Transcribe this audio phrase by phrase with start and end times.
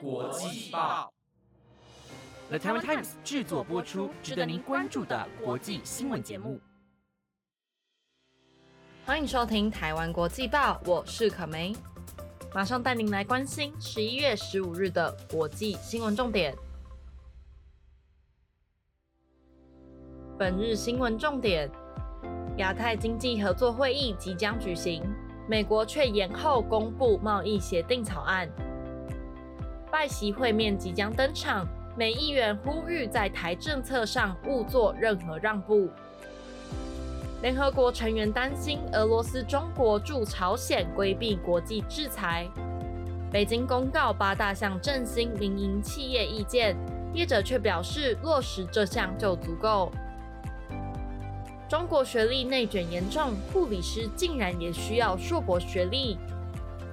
[0.00, 1.12] 国际报
[2.48, 6.58] ，The Taiwan Times 制作播出，值得您关注的国际新闻节目。
[9.04, 11.76] 欢迎收听《台湾国际报》，我是可梅，
[12.54, 16.56] 马上带您来关心十一月十五日的国际新闻重点。
[20.38, 21.70] 本日新闻重点：
[22.56, 25.02] 亚太经济合作会议即将举行，
[25.46, 28.50] 美国却延后公布贸易协定草案。
[29.90, 35.88] 拜习会面即将登场，美议员呼吁在台政策上勿做任何让步。
[37.42, 42.46] 联合国成员担心俄罗斯、中国驻朝鲜规避国际制裁。
[43.32, 46.76] 北京公告八大项振兴民营企业意见，
[47.12, 49.90] 业者却表示落实这项就足够。
[51.68, 56.18] 中国学历内卷严重，护理师竟然也需要硕博学历。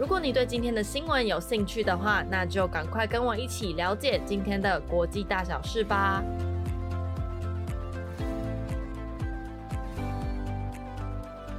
[0.00, 6.24] 如果你对今天的新闻有兴趣的话，那就赶快跟我一起了解今天的国际大小事吧。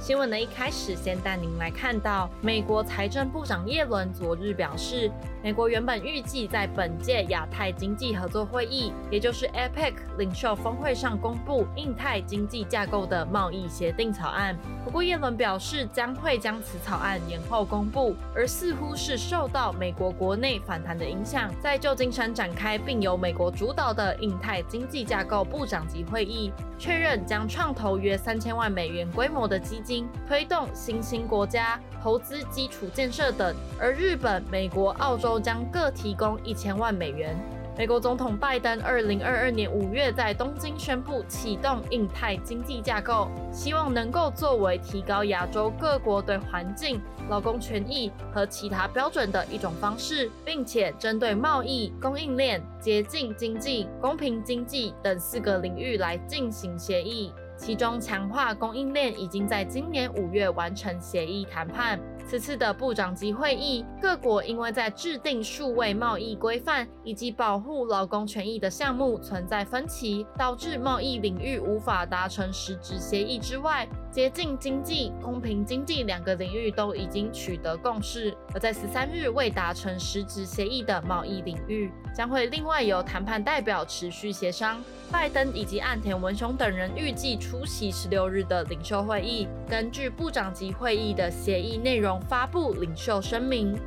[0.00, 5.12] 新闻的一开始，先带您来看到，美国财政部长耶伦昨日表示，
[5.42, 14.56] 美国原本预计在本届亚太经济合作会议，也就是 APEC 领袖峰会上公布印太经济架构的贸易协定草案。
[14.86, 29.89] 不过，耶伦表示将会将此草案延后公布，而似乎是受到美国国内反弹的影响，在旧金山展开并由美国主导的印太经济架构部长级会议，确认将创投约三千万美元规模的基金。
[30.28, 37.36] 推动新兴国家投资基础建设等，而日本、美国、澳洲将各提供一千万美元。
[37.78, 57.32] 美国总统拜登二零二二年五月在东京宣布启动印太经济架构，希望能够作为提高亚洲各国对环境、劳工权益和其他标准的一种方式，并且针对贸易、供应链、洁净经济、公平经济等四个领域来进行协议。
[57.60, 62.00] 其中，强化供应链已经在今年五月完成协议谈判。
[62.26, 73.86] 此次的部长级会议，各国因为在制定数位贸易规范以及保护劳工权益的项目存在分歧，导致贸易领域无法达成实质协议之外。
[74.10, 84.82] 接近经济、公平经济两个领域都已经取得共识，而在十三日未达成实质协议的贸易领域，将会另外由谈判代表持续协商。
[85.12, 93.78] 拜登以及岸田文雄等人预计出席十六日的领袖会议，根据部长级会议的协议内容发布领袖声明。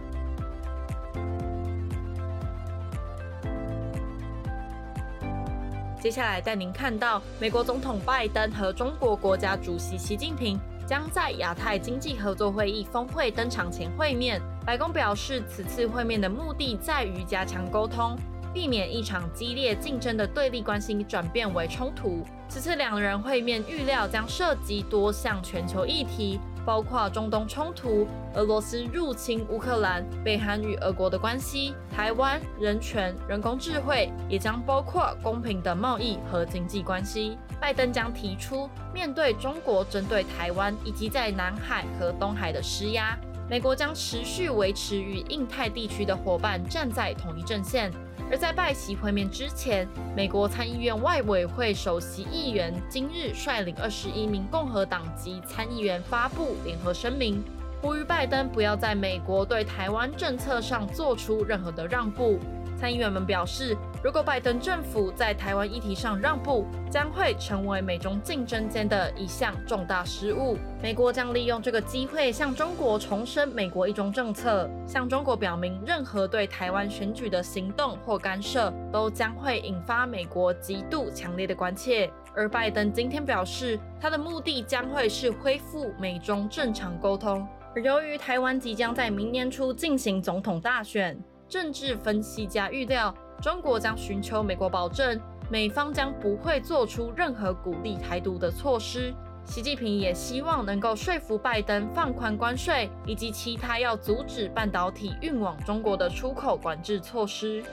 [6.03, 14.41] 接下来带您看到，美国总统拜登和中国国家主席习近平将在亚太经济合作会议峰会登场前会面。
[14.65, 18.17] 白宫表示，此次会面的目的在于加强沟通，
[18.53, 22.25] 避免一场激烈竞争的对立关系转变为冲突。
[22.49, 26.37] 此次两人会面预料将涉及多项全球议题。
[26.65, 37.37] 包括中东冲突、俄罗斯入侵乌克兰、北韩与俄国的关系、台湾人权、人工智慧，也将包括公平的贸易和经济关系。
[37.59, 43.17] 拜登将提出，面对中国针对台湾以及在南海和东海的施压，
[43.53, 47.91] 美国将持续维持与印太地区的伙伴站在同一阵线。
[48.31, 57.43] 而在拜席会面之前，美国参议院外委会首席议员今日率领二十一名共和党籍参议员发布联合声明，
[57.79, 62.39] 呼吁拜登不要在美国对台湾政策上做出任何的让步。
[62.83, 70.57] 参议员们表示，如果拜登政府在台湾议题上让步，将会成为美中竞争间的一项重大失误。
[70.81, 82.11] 美国将利用这个机会向中国重申美国一中政策，向中国表明任何对台湾选举的行动或干涉都将会引发美国极度强烈的关切。
[82.35, 87.47] 而拜登今天表示，他的目的将会是恢复美中正常沟通。
[87.77, 91.17] 而由于台湾即将在明年初进行总统大选。
[91.53, 99.13] 政治分析家预料，中国将寻求美国保证，美方将不会做出任何鼓励台独的措施。
[99.45, 107.63] 习近平也希望能够说服拜登放宽关税，以及其他要阻止半导体运往中国的出口管制措施。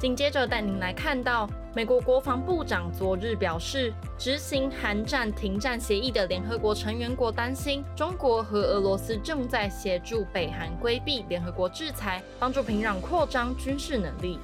[0.00, 14.38] 紧接着带您来看到，美国国防部长昨日表示，执行韩战停战协议的联合国成员国担心，中国和俄罗斯正在协助北韩规避联合国制裁，帮助平壤扩张军事能力。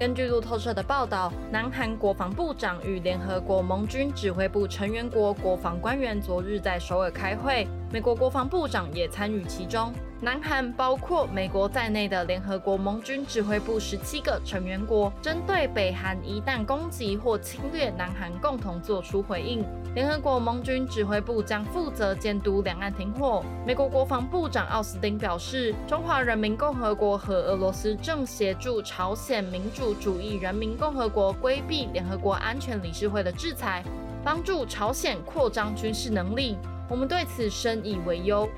[0.00, 7.68] 根据路透社的报道，南韩国防部长与联合国盟军指挥部成员国国防官员昨日在首尔开会。
[7.92, 9.92] 美国国防部长也参与其中。
[10.18, 19.62] 南韩包括美国在内的联合国盟军指挥部十七个成员国，针对北韩一旦攻击或侵略南韩，共同作出回应。
[19.94, 23.44] 联合国盟军指挥部将负责监督两岸停火。
[23.66, 33.84] 美国国防部长奥斯汀表示，中华人民共和国和俄罗斯正协助朝鲜民主主义人民共和国规避联合国安全理事会的制裁，
[34.24, 36.56] 帮助朝鲜扩张军事能力。
[36.88, 38.48] 我们对此深以为忧。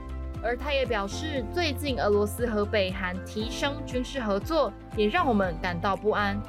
[0.40, 6.40] 而他也表示，最近俄罗斯和北韩提升军事合作，也让我们感到不安。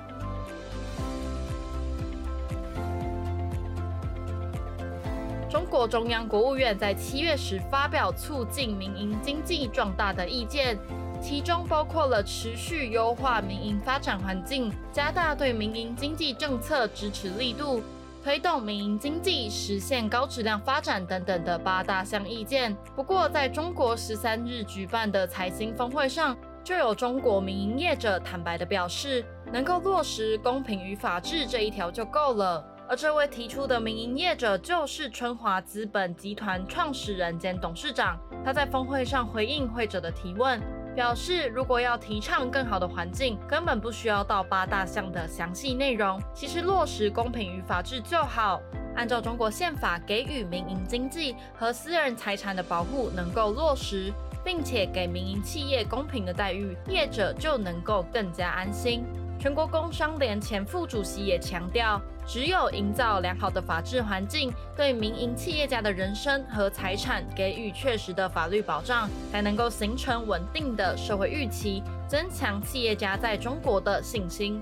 [5.49, 10.77] 中国中央国务院在七月时发表促进民营经济壮大的意见，
[11.19, 17.81] 其中包括了持续优化民营发展环境，加大对民营经济政策支持力度。
[18.21, 22.75] 推动民营经济实现高质量发展等等的八大项意见。
[22.95, 29.24] 不过，在中国十三日举办的财新峰会上，就有中国民营业者坦白的表示，
[29.54, 32.66] 能够落实公平与法治这一条就够了。
[32.89, 38.19] 而这位提出的民营业者就是春华资本集团创始人兼董事长。
[38.44, 40.60] 他在峰会上回应会者的提问。
[41.00, 48.62] 表示，如果要提倡更好的环境，根本不需要到八大项的详细内容，其实落实公平与法治就好。
[48.98, 54.12] 按照中国宪法，给予民营经济和私人财产的保护能够落实，
[54.44, 59.06] 并且给民营企业公平的待遇，业者就能够更加安心。
[59.39, 74.62] 全国工商联前副主席也强调，只有营造良好的法治环境，对民营企业家的人身和财产给予确实的法律保障，才能够形成稳定的社会预期，增强企业家在中国的信心。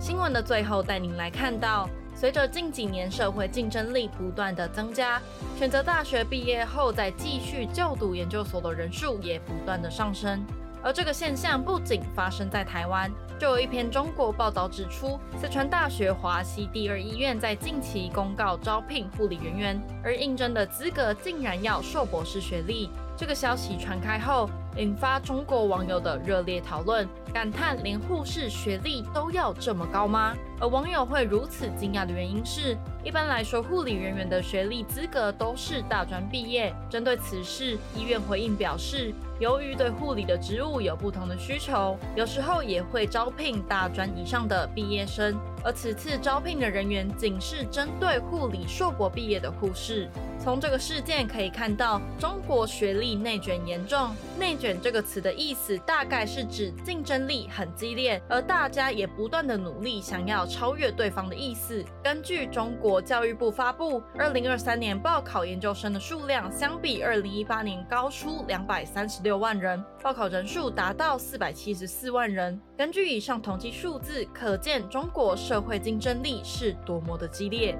[0.00, 1.88] 新闻的最后，带您来看到。
[2.18, 5.20] 随着近几年社会竞争力不断的增加，
[5.58, 10.42] 选择大学毕业后再继续就读研究所的人数也不断的上升。
[10.82, 22.88] 而这个现象不仅发生在台湾，就有一篇中国报道指出，四川大学华西第二医院在近期公告招聘护理人员，而应征的资格竟然要硕博士学历。
[23.16, 30.34] 这个消息传开后，引发中国网友的热烈讨论，感叹连护士学历都要这么高吗？
[30.60, 36.74] 而网友会如此惊讶的原因是，一般来说护理人员的学历资格都是大专毕业。
[36.90, 45.34] 针对此事，医院回应表示，由于对护理的职务有不同的需求，有时候也会招聘大专以上的毕业生。
[45.64, 50.08] 而此次招聘的人员仅是针对护理硕博毕业的护士。
[50.46, 54.14] 从这个事件可以看到，中国学历内卷严重。
[54.38, 61.84] 内卷这个词的意思大概是指竞争力很激烈，而大家也不断的努力想要超越对方的意思。
[62.00, 72.56] 根据中国教育部发布，二零二三年报考研究生的数量相比二零一八年高出两百三十六万人，报考人数达到四百七十四万人。
[72.78, 77.76] 根据以上统计数字，可见中国社会竞争力是多么的激烈。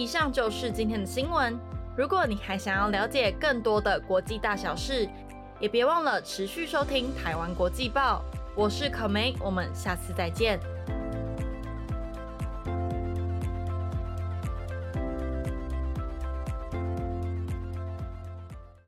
[0.00, 1.60] 以上就是今天的新闻。
[1.94, 5.06] 如果你还想要了解更多的国际大小事，
[5.58, 8.24] 也别忘了持续收听《台湾国际报》。
[8.56, 10.58] 我是可梅，我们下次再见。